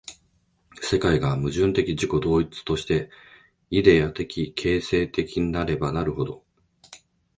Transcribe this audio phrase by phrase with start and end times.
[0.81, 3.11] 世界が矛盾的自己同一として、
[3.69, 6.43] イデヤ的形成的なればなるほど、